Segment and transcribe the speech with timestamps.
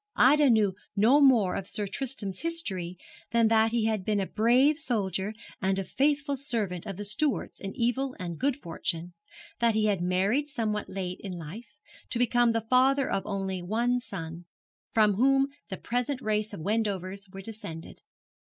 [0.15, 2.97] Ida knew no more of Sir Tristram's history
[3.29, 5.31] than that he had been a brave soldier
[5.61, 9.13] and a faithful servant of the Stuarts in evil and good fortune;
[9.59, 11.77] that he had married somewhat late in life,
[12.09, 14.45] to become the father of an only son,
[14.91, 18.01] from whom the present race of Wendovers were descended.